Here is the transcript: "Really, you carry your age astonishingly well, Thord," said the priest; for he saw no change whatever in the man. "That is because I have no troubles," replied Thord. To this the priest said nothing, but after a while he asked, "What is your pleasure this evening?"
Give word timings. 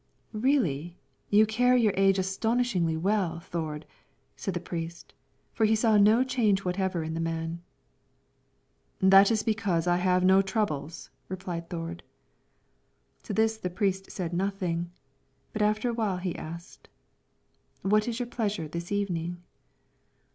"Really, 0.33 0.97
you 1.29 1.45
carry 1.45 1.79
your 1.83 1.93
age 1.95 2.17
astonishingly 2.17 2.97
well, 2.97 3.39
Thord," 3.39 3.85
said 4.35 4.55
the 4.55 4.59
priest; 4.59 5.13
for 5.53 5.63
he 5.65 5.75
saw 5.75 5.95
no 5.97 6.23
change 6.23 6.65
whatever 6.65 7.03
in 7.03 7.13
the 7.13 7.19
man. 7.19 7.61
"That 8.99 9.29
is 9.29 9.43
because 9.43 9.85
I 9.85 9.97
have 9.97 10.23
no 10.23 10.41
troubles," 10.41 11.11
replied 11.29 11.69
Thord. 11.69 12.01
To 13.25 13.33
this 13.35 13.57
the 13.57 13.69
priest 13.69 14.09
said 14.09 14.33
nothing, 14.33 14.89
but 15.53 15.61
after 15.61 15.89
a 15.89 15.93
while 15.93 16.17
he 16.17 16.35
asked, 16.35 16.89
"What 17.83 18.07
is 18.07 18.17
your 18.19 18.25
pleasure 18.27 18.67
this 18.67 18.91
evening?" 18.91 19.43